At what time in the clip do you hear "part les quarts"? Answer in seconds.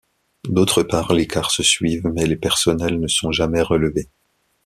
0.81-1.51